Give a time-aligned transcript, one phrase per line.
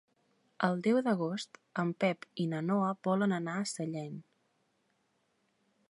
[0.67, 4.19] El deu d'agost en Pep i na Noa volen anar a Sellent.